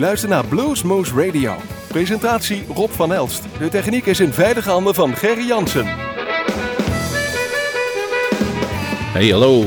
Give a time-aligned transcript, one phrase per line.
[0.00, 1.56] luistert naar Bluesmoose Radio.
[1.88, 3.42] Presentatie Rob van Elst.
[3.58, 5.86] De techniek is in veilige handen van Gerry Jansen.
[9.12, 9.64] Hey, hallo.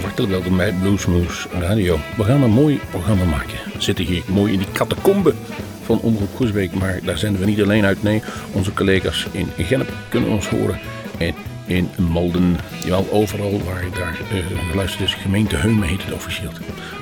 [0.00, 1.98] Hartelijk welkom bij Bluesmoose Radio.
[2.16, 3.58] We gaan een mooi programma maken.
[3.74, 5.34] We zitten hier mooi in die catacombe
[5.82, 6.74] van Omroep Groesbeek.
[6.74, 8.02] Maar daar zenden we niet alleen uit.
[8.02, 8.22] Nee,
[8.52, 10.80] onze collega's in Gennep kunnen ons horen.
[11.18, 11.34] En
[11.70, 12.56] in Malden.
[12.84, 15.14] Jawel, overal waar daar uh, geluisterd is.
[15.14, 16.50] Gemeente Heumen heet het officieel.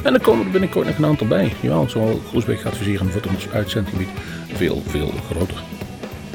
[0.02, 1.52] En er komen er binnenkort nog een aantal bij.
[1.60, 4.08] Jawel, zoals Groesbeek gaat viseren wordt ons uitzendgebied
[4.52, 5.62] veel, veel groter.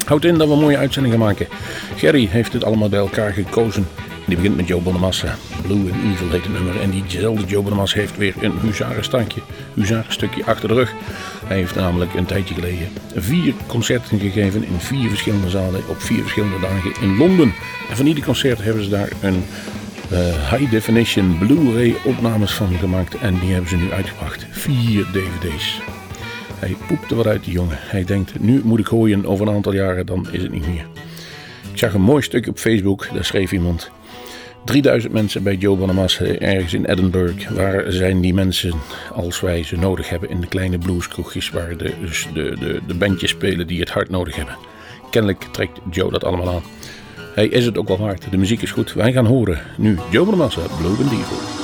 [0.06, 1.48] Houd in dat we mooie uitzendingen maken.
[1.96, 3.88] Gerry heeft het allemaal bij elkaar gekozen.
[4.28, 5.38] Die begint met Joe Bonamassa.
[5.62, 6.82] Blue and Evil heet het nummer.
[6.82, 9.42] En diezelfde Joe Bonamassa heeft weer een huzarenstandje,
[9.74, 10.94] huzarenstukje achter de rug.
[11.46, 16.22] Hij heeft namelijk een tijdje geleden vier concerten gegeven in vier verschillende zalen op vier
[16.22, 17.54] verschillende dagen in Londen.
[17.90, 19.44] En van ieder concert hebben ze daar een
[20.12, 23.18] uh, high definition Blu-ray opnames van gemaakt.
[23.18, 24.46] En die hebben ze nu uitgebracht.
[24.52, 25.82] Vier dvd's.
[26.60, 27.78] Hij poepte wat uit die jongen.
[27.80, 30.86] Hij denkt, nu moet ik gooien over een aantal jaren, dan is het niet meer.
[31.72, 33.92] Ik zag een mooi stuk op Facebook, daar schreef iemand...
[34.64, 37.50] 3000 mensen bij Joe Bonamassa ergens in Edinburgh.
[37.50, 38.74] Waar zijn die mensen
[39.14, 43.30] als wij ze nodig hebben in de kleine blueskroegjes waar de, dus de, de, bandjes
[43.30, 44.58] spelen die het hard nodig hebben.
[45.10, 46.64] Kennelijk trekt Joe dat allemaal aan.
[47.36, 48.32] Hij is het ook wel waard.
[48.32, 48.94] De muziek is goed.
[48.94, 51.63] Wij gaan horen nu Joe Bonamassa, Blue and.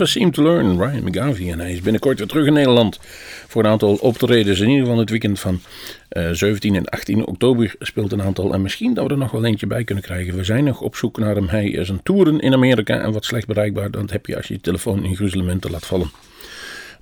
[0.00, 1.52] Never Seem to Learn, Ryan McGarvey.
[1.52, 2.98] En hij is binnenkort weer terug in Nederland
[3.46, 4.60] voor een aantal optredens.
[4.60, 5.60] In ieder geval het weekend van
[6.32, 8.52] 17 eh, en 18 oktober speelt een aantal.
[8.52, 10.36] En misschien dat we er nog wel eentje bij kunnen krijgen.
[10.36, 11.48] We zijn nog op zoek naar hem.
[11.48, 13.90] Hij is een toeren in Amerika en wat slecht bereikbaar.
[13.90, 16.10] Dat heb je als je je telefoon in gruzelementen laat vallen.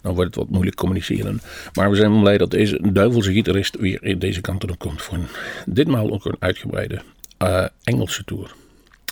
[0.03, 1.41] Dan wordt het wat moeilijk communiceren.
[1.75, 5.03] Maar we zijn blij dat deze duivelse gitarist weer deze kant op komt.
[5.03, 5.19] Voor
[5.67, 7.01] ditmaal ook een uitgebreide
[7.43, 8.55] uh, Engelse tour.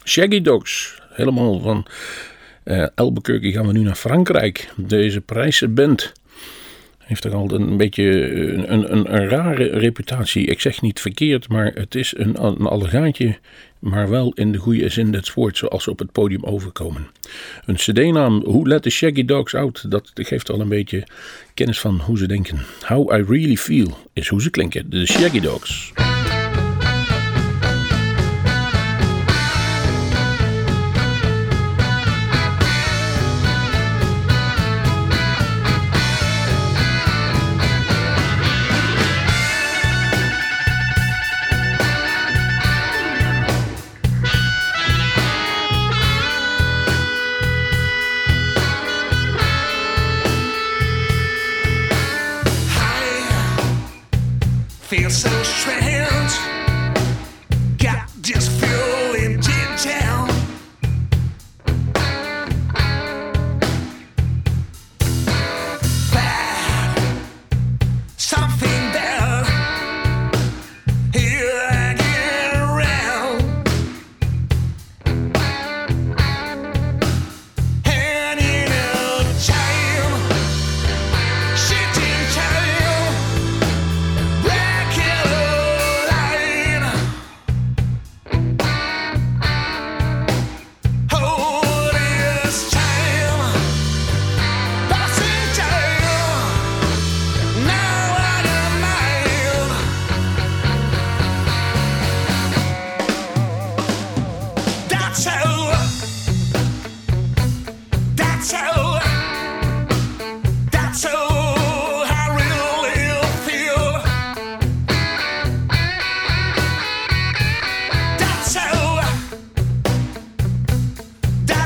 [0.04, 1.86] Shaggy Dogs, helemaal van
[2.66, 4.72] uh, Albuquerque gaan we nu naar Frankrijk.
[4.76, 6.12] Deze prijzenband
[6.98, 10.46] heeft toch altijd een beetje eh, een, een, een, rare reputatie.
[10.46, 13.36] Ik zeg niet verkeerd, maar het is een, een
[13.78, 17.06] maar wel in de goede zin des woords, zoals ze op het podium overkomen.
[17.64, 21.06] Een cd-naam, Who Let the Shaggy Dogs Out, dat geeft al een beetje
[21.54, 22.58] kennis van hoe ze denken.
[22.86, 25.92] How I Really Feel is hoe ze klinken, de Shaggy Dogs.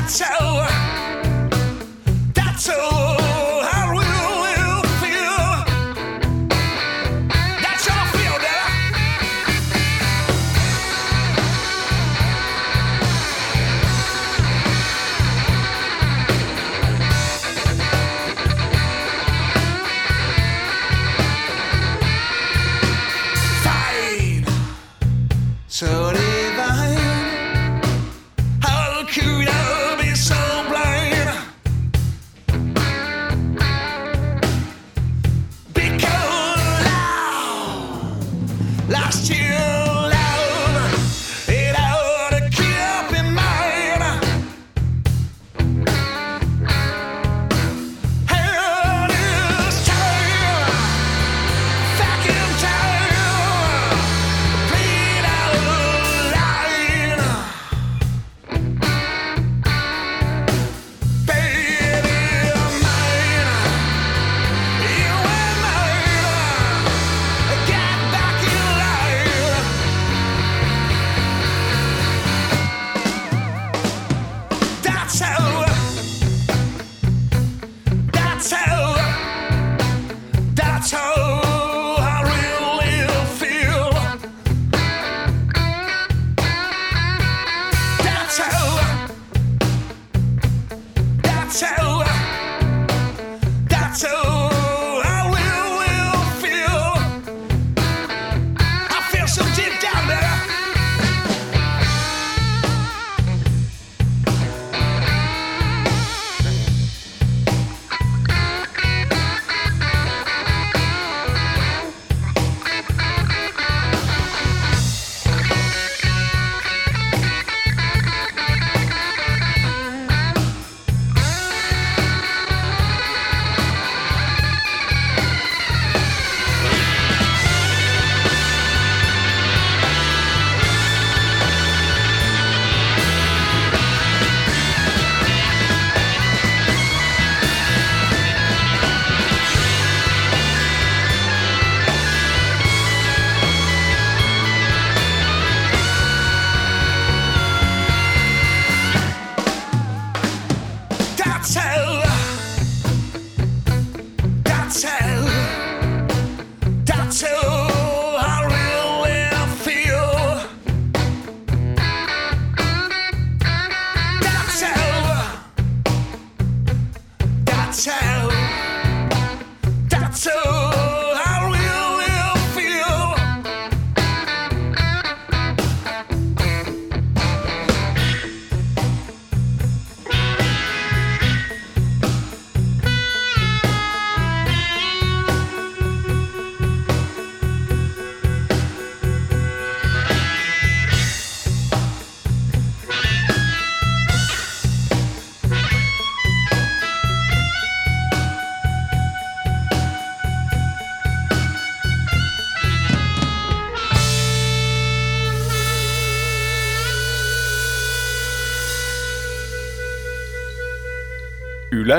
[0.09, 0.50] show.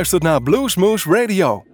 [0.02, 1.71] Luistert naar Bluesmoose Radio.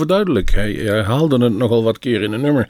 [0.00, 0.50] Overduidelijk.
[0.50, 2.68] Hij herhaalde het nogal wat keer in een nummer.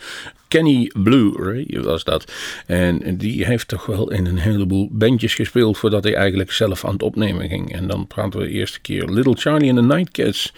[0.49, 2.33] Kenny Blue Ray was dat.
[2.66, 6.93] En die heeft toch wel in een heleboel bandjes gespeeld voordat hij eigenlijk zelf aan
[6.93, 7.73] het opnemen ging.
[7.73, 10.53] En dan praten we de eerste keer Little Charlie and the Nightcats.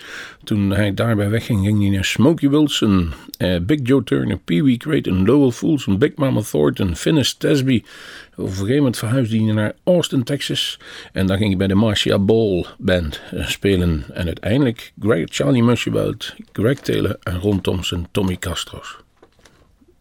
[0.45, 4.77] Toen hij daarbij wegging, ging hij naar Smokey Wilson, eh, Big Joe Turner, Pee Wee
[4.77, 7.83] Creighton, Lowell Fulson, Big Mama Thornton, Finnis Tesby.
[8.37, 10.79] Op een gegeven moment verhuisde hij naar Austin, Texas.
[11.12, 14.05] En dan ging hij bij de Marcia Ball Band eh, spelen.
[14.12, 18.97] En uiteindelijk Greg, Charlie Mushabout, Greg Taylor en Ron Thompson, Tommy Castros.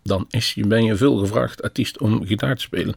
[0.04, 2.96] Dan is, ben je veel gevraagd artiest om gitaar te spelen.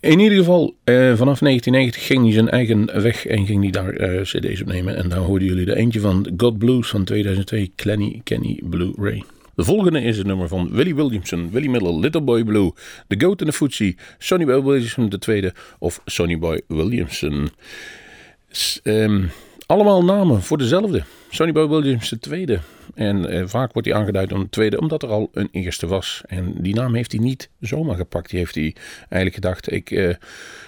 [0.00, 3.92] In ieder geval, eh, vanaf 1990 ging hij zijn eigen weg en ging hij daar
[3.92, 4.96] eh, cd's opnemen.
[4.96, 9.24] En daar hoorden jullie er eentje van God Blues van 2002, Kenny, Kenny Blue Ray.
[9.58, 12.72] De volgende is het nummer van Willie Williamson, Willie Miller, Little Boy Blue,
[13.08, 17.50] The Goat and the Footsie, Sonny Boy Williamson II of Sonny Boy Williamson.
[18.82, 19.24] Ehm,
[19.66, 21.02] allemaal namen voor dezelfde.
[21.30, 22.58] Sonny Boy Williams II.
[22.94, 26.22] En eh, vaak wordt hij aangeduid om een tweede, omdat er al een eerste was.
[26.26, 28.30] En die naam heeft hij niet zomaar gepakt.
[28.30, 30.14] Die heeft hij eigenlijk gedacht, ik, eh,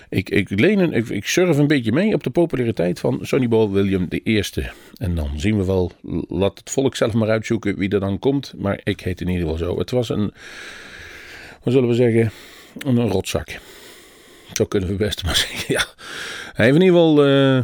[0.09, 3.49] ik, ik, leen een, ik, ik surf een beetje mee op de populariteit van Sonny
[3.49, 4.43] Boy William I.
[4.95, 5.93] En dan zien we wel,
[6.29, 8.55] laat het volk zelf maar uitzoeken wie er dan komt.
[8.57, 9.79] Maar ik heet in ieder geval zo.
[9.79, 10.33] Het was een,
[11.63, 12.31] wat zullen we zeggen,
[12.79, 13.59] een, rotzak.
[14.53, 15.85] Zo kunnen we best maar zeggen, ja.
[16.53, 17.27] Hij heeft in ieder geval...
[17.27, 17.61] eh,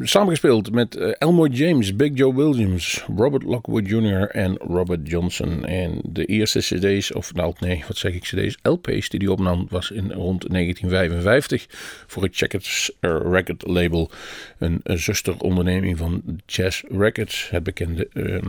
[0.00, 4.28] samengespeeld met eh, Elmore James, Big Joe Williams, Robert Lockwood Jr.
[4.28, 5.64] en Robert Johnson.
[5.64, 9.66] En de eerste cd's, of nou nee, wat zeg ik cd's, LP's die hij opnam
[9.70, 11.66] was in rond 1955
[12.06, 14.10] voor het Checkers eh, Record label.
[14.58, 18.42] Een, eh, zusteronderneming van Jazz Records, het bekende eh, eh,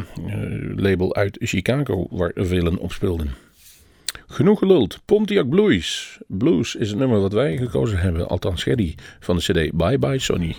[0.75, 3.48] label uit Chicago waar velen op speelden.
[4.27, 4.99] Genoeg geluld.
[5.05, 6.17] Pontiac Blues.
[6.27, 8.27] Blues is het nummer wat wij gekozen hebben.
[8.27, 10.55] Althans, Geddy van de CD Bye Bye Sonny.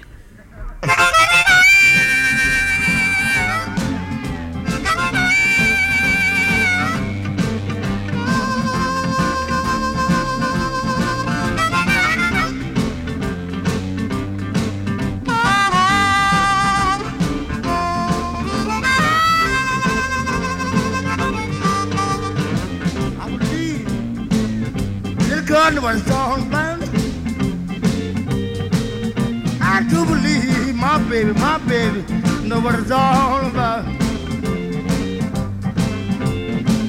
[25.75, 26.83] Gun was on bound.
[29.63, 32.03] I do believe my baby, my baby,
[32.45, 33.85] know what it's all about.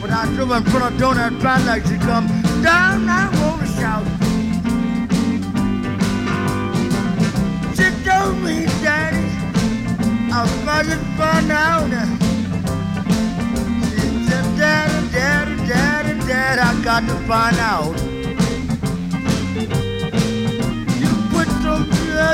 [0.01, 2.27] When I drove in front of Donut Brown like she come
[2.63, 4.05] down, I wanna shout.
[7.75, 9.25] She told me, Daddy,
[10.31, 11.89] I was about to find out.
[14.57, 18.10] Daddy, Daddy, Daddy, Daddy, I got to find out.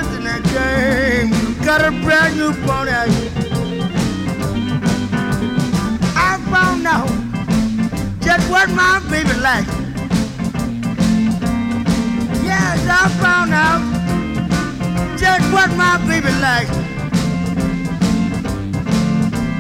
[0.06, 1.34] In that game.
[1.34, 2.92] You got a brand new pony.
[6.16, 7.10] I found out
[8.22, 9.74] just what my baby likes.
[12.46, 13.82] Yes, I found out
[15.18, 16.70] just what my baby likes.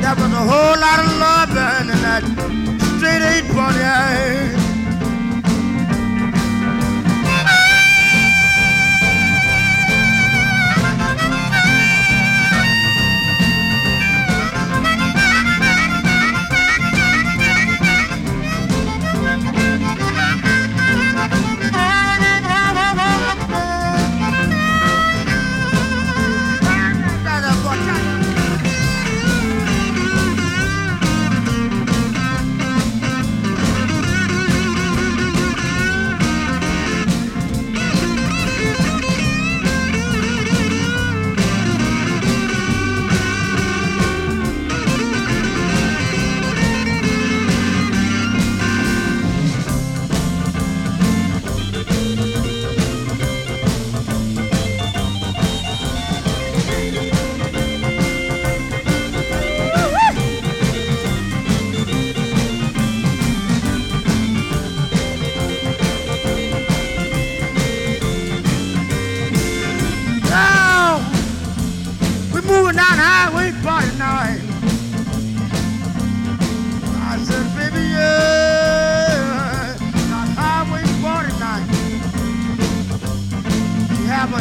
[0.01, 1.49] There was a whole lot of love
[1.81, 2.23] in that
[2.97, 4.66] straight eight pony.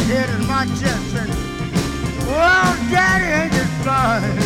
[0.06, 1.30] head and my chest and,
[2.28, 4.45] oh, daddy, ain't it fine?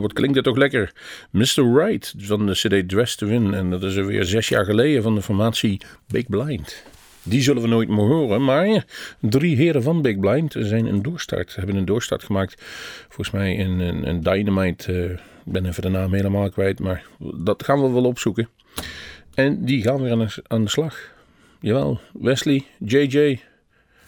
[0.00, 0.92] Wat klinkt het toch lekker.
[1.30, 1.74] Mr.
[1.74, 3.54] Right van de CD Dress to Win.
[3.54, 6.82] En dat is alweer zes jaar geleden van de formatie Big Blind.
[7.22, 8.44] Die zullen we nooit meer horen.
[8.44, 8.84] Maar
[9.20, 11.54] drie heren van Big Blind zijn een doorstart.
[11.54, 12.62] Hebben een doorstart gemaakt.
[13.08, 14.92] Volgens mij een, Dynamite.
[14.92, 15.10] eh,
[15.46, 16.80] Ik ben even de naam helemaal kwijt.
[16.80, 18.48] Maar dat gaan we wel opzoeken.
[19.34, 20.98] En die gaan weer aan aan de slag.
[21.60, 23.40] Jawel, Wesley, JJ,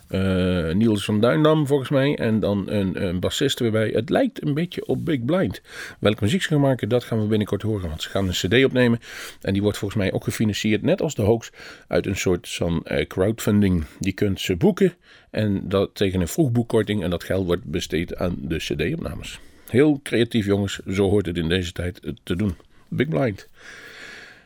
[0.09, 2.17] eh, Niels van Duindam volgens mij.
[2.17, 3.88] En dan een, een bassist erbij.
[3.88, 5.61] Het lijkt een beetje op Big Blind.
[5.99, 7.88] Welke muziek ze gaan maken, dat gaan we binnenkort horen.
[7.88, 8.99] Want ze gaan een cd opnemen.
[9.40, 11.51] En die wordt volgens mij ook gefinancierd, net als de Hoax,
[11.88, 13.85] uit een soort van eh, crowdfunding.
[13.99, 14.95] Die kunt ze boeken.
[15.31, 17.03] En dat tegen een vroegboekkorting.
[17.03, 19.40] En dat geld wordt besteed aan de cd-opnames.
[19.69, 22.55] Heel creatief jongens, zo hoort het in deze tijd eh, te doen.
[22.88, 23.49] Big Blind.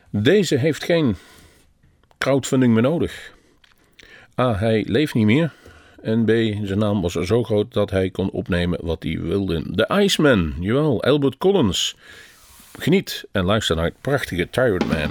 [0.09, 1.15] Deze heeft geen
[2.17, 3.37] crowdfunding meer nodig.
[4.39, 5.51] A, hij leeft niet meer.
[6.01, 6.29] En B,
[6.63, 9.63] zijn naam was zo groot dat hij kon opnemen wat hij wilde.
[9.65, 11.95] De Iceman, jawel, Albert Collins.
[12.79, 15.09] Geniet en luister naar het prachtige Tired Man.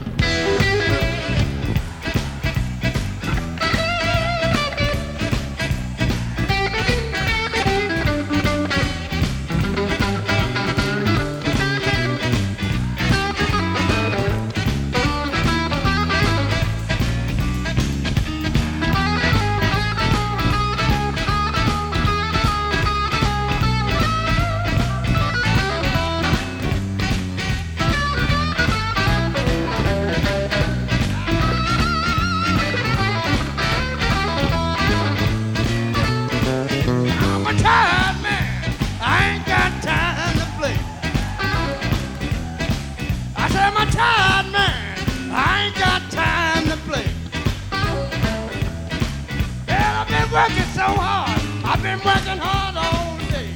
[51.99, 53.51] been working hard all day.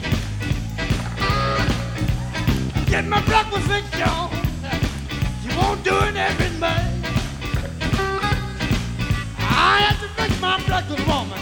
[2.86, 4.30] Get my breakfast fix, y'all.
[5.42, 6.88] You won't do it every day.
[9.38, 11.41] I have to fix my breakfast, woman.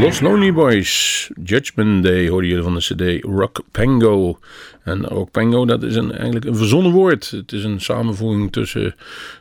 [0.00, 4.38] Los Lonely Boys, Judgment Day hoorde je van de cd Rock Pango.
[4.82, 7.30] En Rock Pango, dat is een, eigenlijk een verzonnen woord.
[7.30, 8.94] Het is een samenvoeging tussen,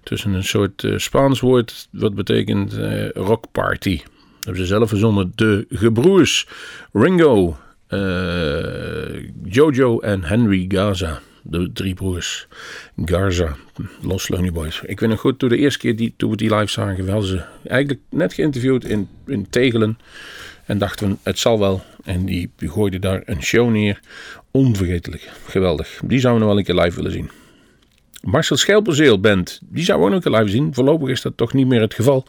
[0.03, 3.97] tussen een soort uh, Spaans woord wat betekent uh, rock party.
[3.97, 5.32] Dat hebben ze zelf verzonnen.
[5.36, 6.47] De gebroers
[6.93, 7.58] Ringo,
[7.89, 7.99] uh,
[9.43, 11.22] Jojo en Henry Gaza.
[11.48, 12.48] De drie broers
[13.06, 13.56] Garza,
[14.02, 14.82] Los Lonely Boys.
[14.86, 17.22] Ik weet nog goed, toen de eerste keer die, toen we die live zagen, wel
[17.22, 19.98] ze eigenlijk net geïnterviewd in, in Tegelen.
[20.66, 21.84] En dachten we, het zal wel.
[22.04, 24.00] En die, die gooide daar een show neer.
[24.52, 25.32] Onvergetelijk.
[25.46, 26.00] Geweldig.
[26.04, 27.30] Die zouden we nog wel een keer live willen zien.
[28.22, 29.60] Marcel Schelpenzeel Band.
[29.64, 30.74] Die zouden we ook nog een keer live zien.
[30.74, 32.26] Voorlopig is dat toch niet meer het geval.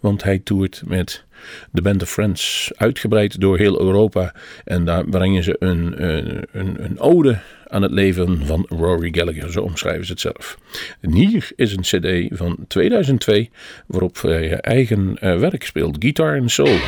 [0.00, 1.24] Want hij toert met
[1.70, 2.70] de Band of Friends.
[2.76, 4.34] Uitgebreid door heel Europa.
[4.64, 7.38] En daar brengen ze een, een, een, een ode
[7.68, 9.52] aan het leven van Rory Gallagher.
[9.52, 10.58] Zo omschrijven ze het zelf.
[11.00, 13.50] En hier is een cd van 2002.
[13.86, 15.96] Waarop hij eigen uh, werk speelt.
[15.98, 16.78] Guitar and Soul.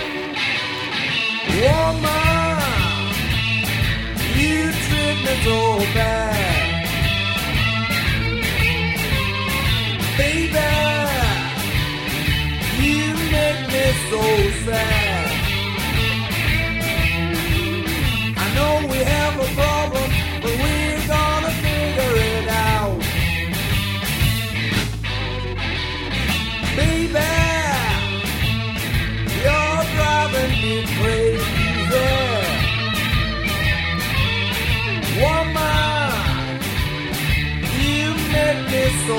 [4.39, 4.73] You
[5.93, 6.28] treat.
[14.71, 14.75] I
[18.55, 20.11] know we have a problem,
[20.43, 23.01] but we're gonna figure it out.
[26.77, 27.31] Baby,
[29.43, 31.49] you're driving me crazy.
[35.21, 36.61] Woman,
[37.81, 39.19] you make me so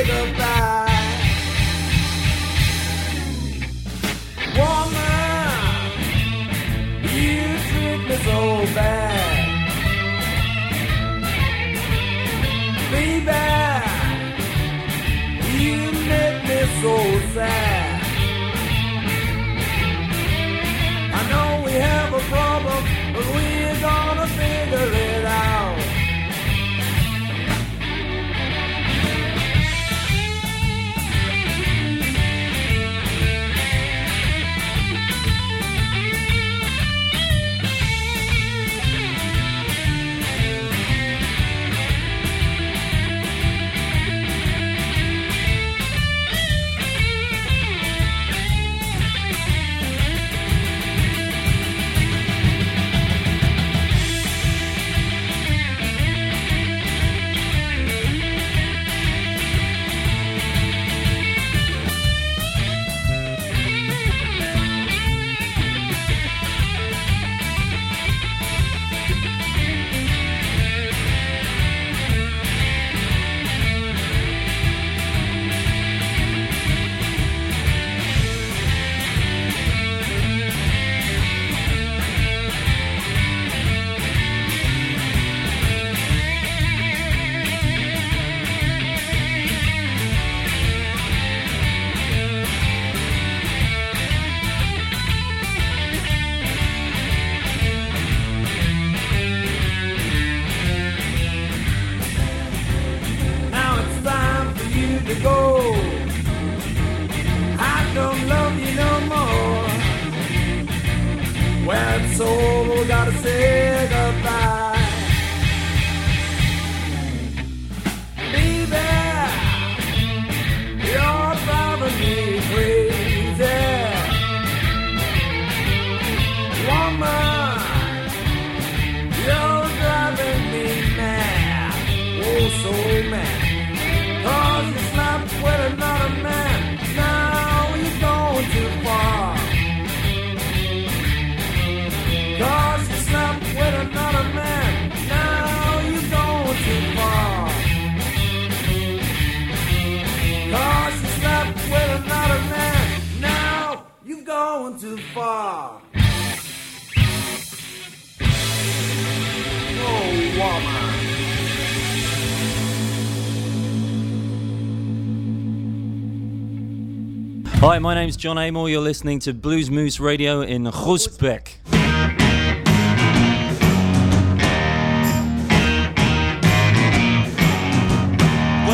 [167.63, 168.69] Hi, my name's John Amor.
[168.69, 171.57] You're listening to Blues Moose Radio in Rosbeck.
[171.69, 171.79] Well,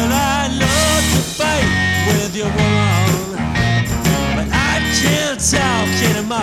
[0.09, 1.67] I love to fight
[2.07, 3.35] with your woman,
[4.37, 6.39] but I can't talk anymore.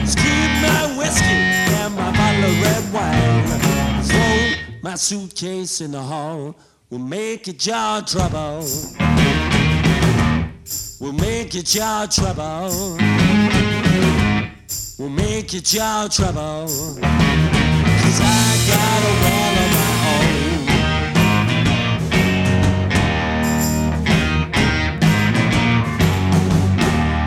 [0.00, 3.44] Just keep my whiskey and my bottle of red wine.
[4.04, 6.56] Throw my suitcase in the hall.
[6.88, 8.64] We'll make it trouble.
[10.98, 12.70] Will make it your trouble.
[14.98, 16.66] We'll make it your trouble.
[16.66, 20.56] Cause I got a world of my own.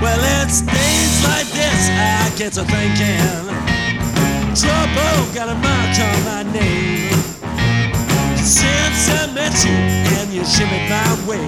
[0.02, 3.46] Well, it's days like this I get to thinking.
[4.56, 7.14] Trouble got a mark on my name.
[8.36, 9.78] Since I met you
[10.18, 11.46] and you shimmied my way,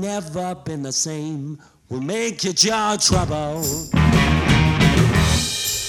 [0.00, 1.58] never been the same.
[1.90, 3.62] Will make your jaw trouble.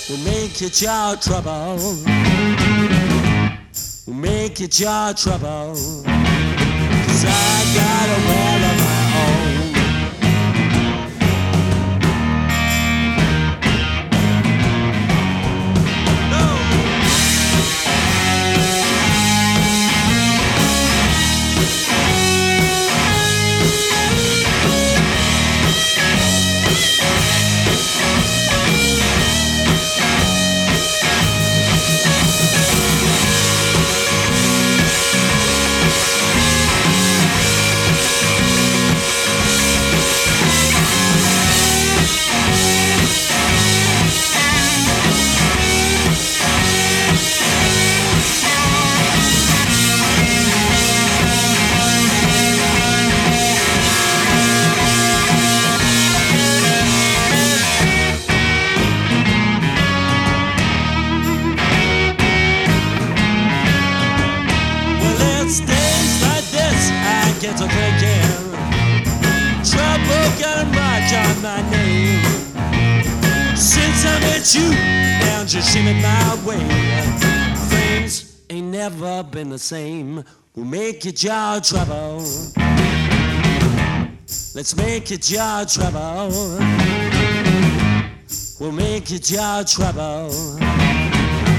[0.10, 1.78] Will make your jaw trouble.
[4.06, 5.76] Will make your jaw trouble.
[5.76, 8.61] Cause I got a
[79.62, 80.24] same.
[80.56, 82.18] We'll make it your jaw trouble.
[84.56, 86.30] Let's make it your jaw trouble.
[88.60, 90.30] We'll make it your jaw trouble.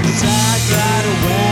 [0.03, 1.51] Cause I got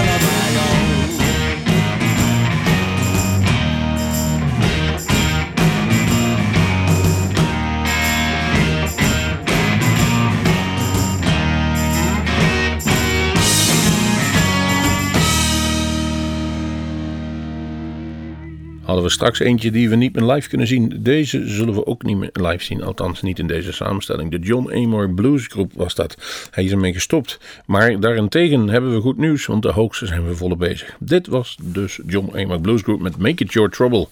[18.90, 20.96] Hadden we straks eentje die we niet meer live kunnen zien.
[20.98, 22.82] Deze zullen we ook niet meer live zien.
[22.82, 24.30] Althans niet in deze samenstelling.
[24.30, 26.16] De John Amor Blues Group was dat.
[26.50, 27.38] Hij is ermee gestopt.
[27.66, 29.46] Maar daarentegen hebben we goed nieuws.
[29.46, 30.96] Want de hoogste zijn we volop bezig.
[30.98, 34.08] Dit was dus John Amor Blues Group met Make It Your Trouble.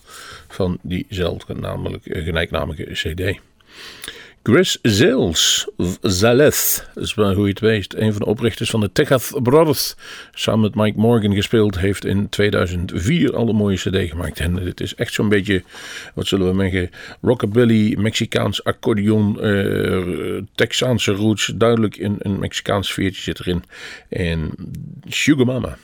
[0.48, 3.38] Van diezelfde namelijk, eh, gelijknamige cd.
[4.50, 5.68] Chris Zales,
[6.00, 7.96] Zaleth, is wel hoe je het weet.
[7.96, 9.94] Een van de oprichters van de Techath Brothers.
[10.32, 11.78] Samen met Mike Morgan gespeeld.
[11.78, 14.40] Heeft in 2004 al een mooie cd gemaakt.
[14.40, 15.62] En dit is echt zo'n beetje,
[16.14, 16.90] wat zullen we zeggen,
[17.20, 21.52] rockabilly, Mexicaans accordeon, eh, Texaanse roots.
[21.54, 23.62] Duidelijk een, een Mexicaans sfeertje zit erin.
[24.08, 24.50] En
[25.08, 25.78] Sugar Mama.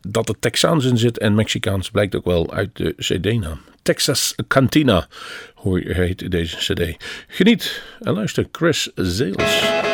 [0.00, 3.60] Dat er Texaans in zit en Mexicaans blijkt ook wel uit de cd-naam.
[3.86, 5.06] Texas Cantina
[5.54, 7.04] hoe heet deze cd.
[7.28, 9.85] Geniet en luister Chris Zales.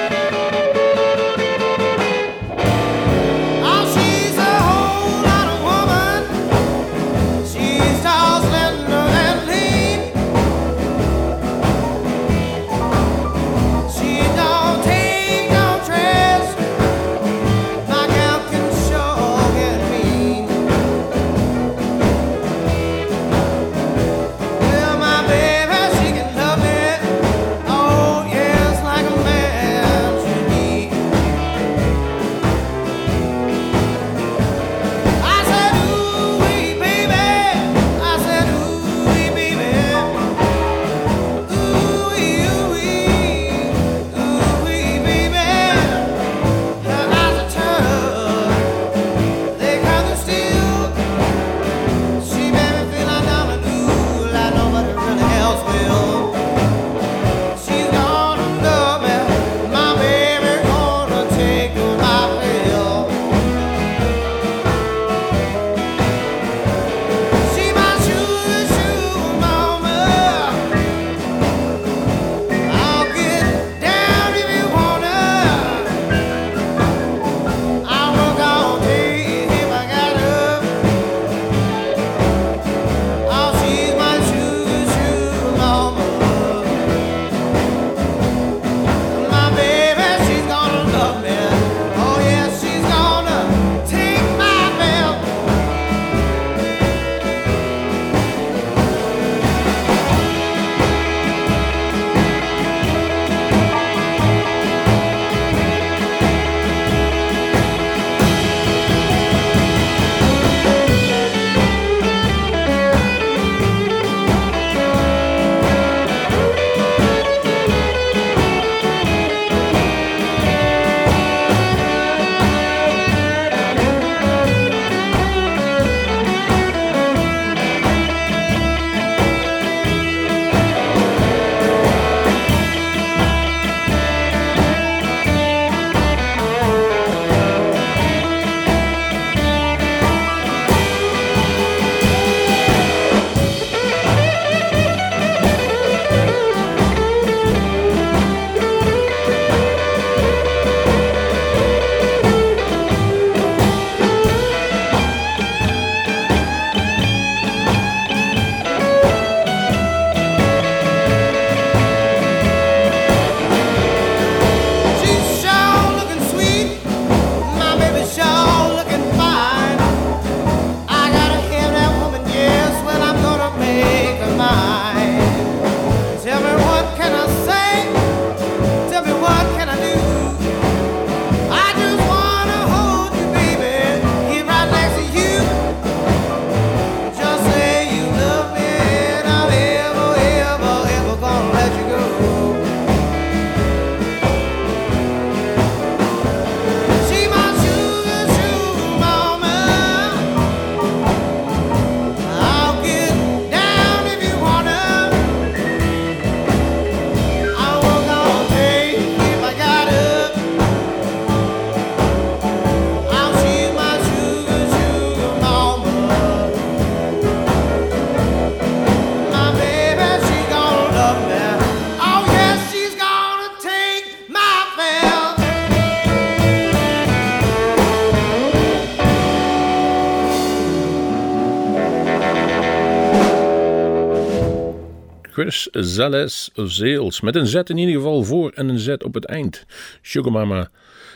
[235.43, 237.21] Chris Zales Zeels.
[237.21, 239.67] Met een Z in ieder geval voor en een Z op het eind.
[240.03, 240.71] Sugar Mama.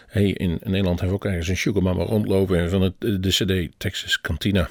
[0.06, 3.72] Hey, in Nederland hebben we ook ergens een Sugar Mama rondlopen van het, de CD
[3.76, 4.68] Texas Cantina.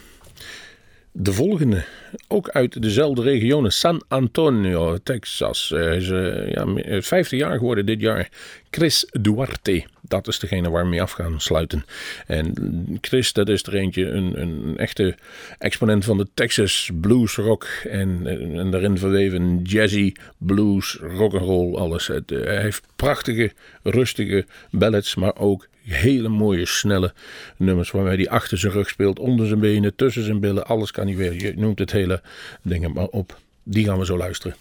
[1.11, 1.83] De volgende,
[2.27, 5.69] ook uit dezelfde regionen, San Antonio, Texas.
[5.69, 8.29] Hij is uh, ja, 50 jaar geworden dit jaar.
[8.69, 11.85] Chris Duarte, dat is degene waar we mee af gaan sluiten.
[12.27, 12.53] En
[13.01, 15.15] Chris, dat is er eentje, een, een echte
[15.57, 17.67] exponent van de Texas blues rock.
[17.89, 18.27] En,
[18.57, 22.07] en daarin verweven jazzy, blues, rock'n'roll, alles.
[22.07, 23.51] Het, uh, hij heeft prachtige,
[23.83, 27.13] rustige ballads, maar ook hele mooie, snelle
[27.57, 31.07] nummers waarmee hij achter zijn rug speelt, onder zijn benen, tussen zijn billen, alles kan
[31.07, 31.33] hij weer.
[31.33, 32.21] Je noemt het hele
[32.61, 33.37] ding maar op.
[33.67, 34.55] Die gaan we zo luisteren.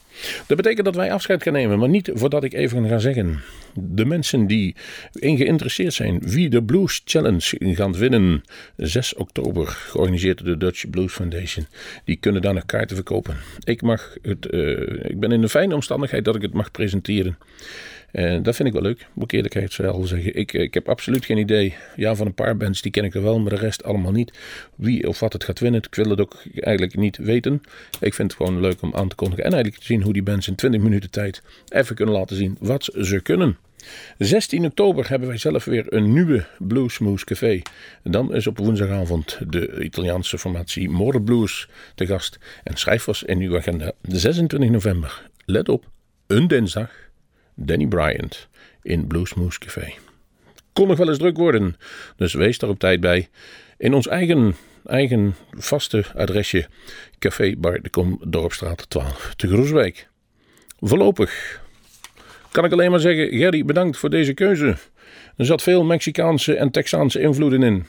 [0.46, 3.40] Dat betekent dat wij afscheid gaan nemen, maar niet voordat ik even ga zeggen.
[3.74, 4.74] De mensen die
[5.12, 8.44] in geïnteresseerd zijn wie de Blues Challenge gaan winnen,
[8.76, 11.66] 6 oktober, georganiseerd door de Dutch Blues Foundation,
[12.04, 13.36] die kunnen daar nog kaarten verkopen.
[13.64, 17.38] Ik, mag het, uh, ik ben in de fijne omstandigheid dat ik het mag presenteren.
[18.14, 20.34] En dat vind ik wel leuk, moet ik eerlijkheid zeggen.
[20.34, 21.74] Ik, ik heb absoluut geen idee.
[21.96, 24.32] Ja, van een paar bands die ken ik er wel, maar de rest allemaal niet.
[24.74, 27.62] Wie of wat het gaat winnen, ik wil het ook eigenlijk niet weten.
[28.00, 29.44] Ik vind het gewoon leuk om aan te kondigen.
[29.44, 32.56] En eigenlijk te zien hoe die bands in 20 minuten tijd even kunnen laten zien
[32.60, 33.56] wat ze kunnen.
[34.18, 37.62] 16 oktober hebben wij zelf weer een nieuwe Bluesmoose Café.
[38.02, 42.38] Dan is op woensdagavond de Italiaanse formatie More Blues te gast.
[42.64, 45.22] En schrijf was in uw agenda 26 november.
[45.44, 45.84] Let op,
[46.26, 47.03] een dinsdag
[47.54, 48.48] Danny Bryant
[48.82, 49.92] in Bluesmoose Café.
[50.72, 51.76] Kon nog wel eens druk worden,
[52.16, 53.28] dus wees er op tijd bij.
[53.78, 56.66] In ons eigen, eigen vaste adresje
[57.18, 60.08] Café Bar de Kom, Dorpstraat 12 te Groeswijk.
[60.80, 61.62] Voorlopig
[62.50, 64.76] kan ik alleen maar zeggen, Gerry, bedankt voor deze keuze.
[65.36, 67.86] Er zat veel Mexicaanse en Texaanse invloeden in.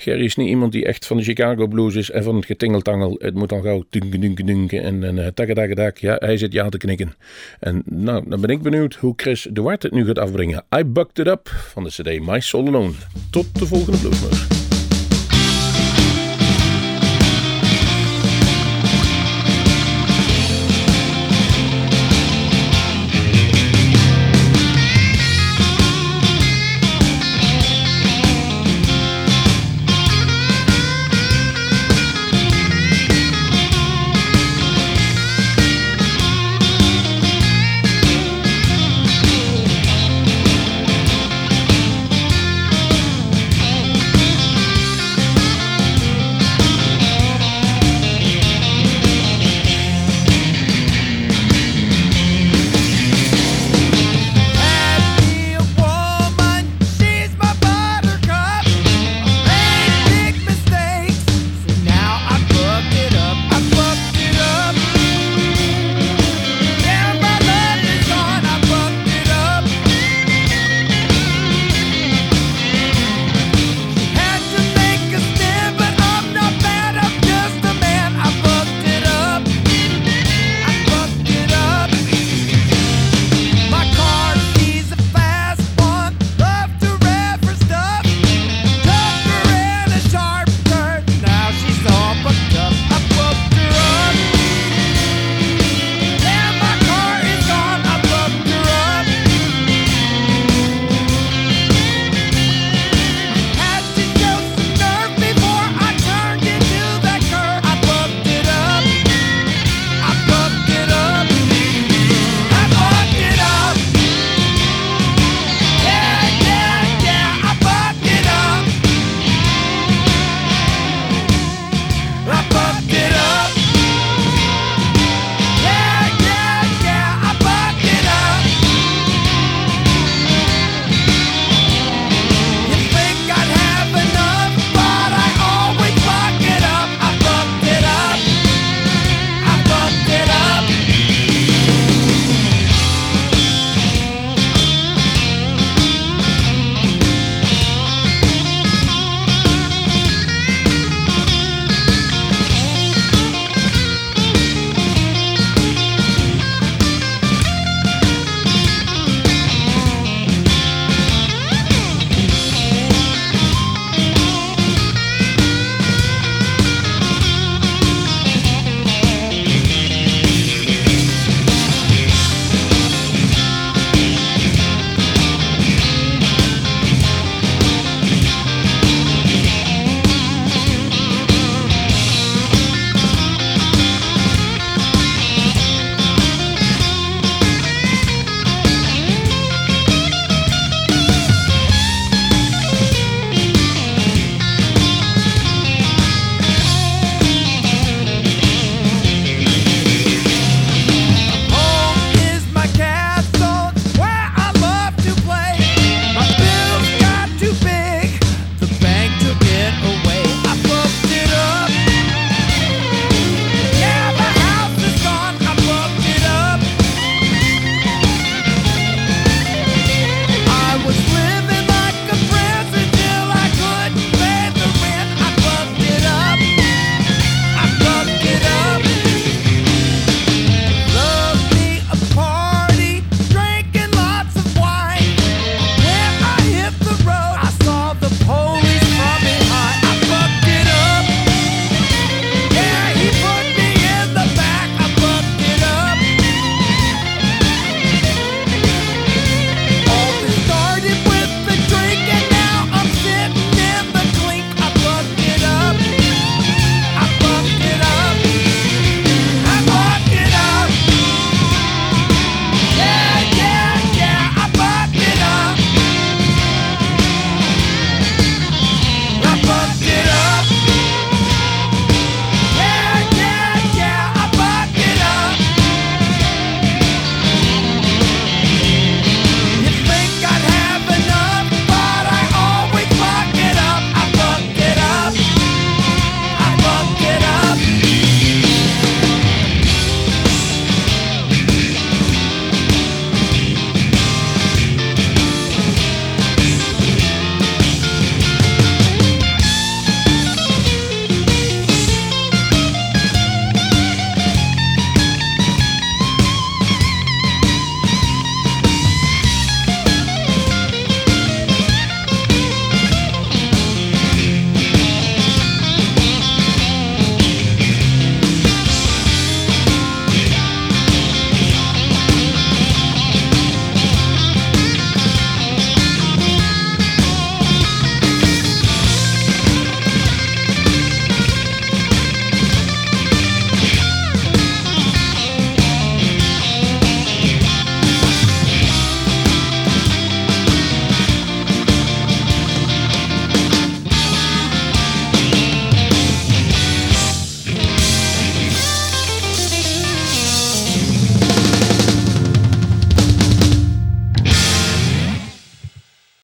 [0.00, 3.16] Gerry is niet iemand die echt van de Chicago blues is en van het getingeltangel.
[3.18, 5.98] Het moet al gauw dunken, dunken, dunken en, en uh, takketakketak.
[5.98, 7.14] Ja, hij zit ja te knikken.
[7.58, 10.64] En nou, dan ben ik benieuwd hoe Chris Duarte het nu gaat afbrengen.
[10.76, 12.92] I Bucked It Up van de cd My Soul Alone.
[13.30, 14.59] Tot de volgende Bluesmoes.